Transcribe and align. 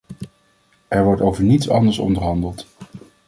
Er 0.87 1.03
wordt 1.03 1.21
over 1.21 1.43
niets 1.43 1.69
anders 1.69 1.97
onderhandeld. 1.97 2.67